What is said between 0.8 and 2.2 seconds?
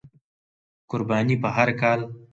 قرباني په هر کال،